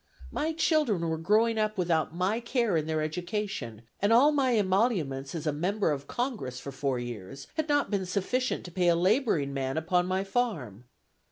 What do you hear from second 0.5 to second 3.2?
children were growing up without my care in their